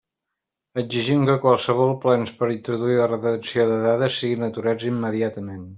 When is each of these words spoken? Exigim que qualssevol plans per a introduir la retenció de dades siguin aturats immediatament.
Exigim 0.81 1.25
que 1.29 1.35
qualssevol 1.43 1.93
plans 2.07 2.33
per 2.41 2.49
a 2.49 2.51
introduir 2.57 2.99
la 3.03 3.09
retenció 3.13 3.71
de 3.75 3.81
dades 3.87 4.21
siguin 4.25 4.51
aturats 4.53 4.93
immediatament. 4.97 5.67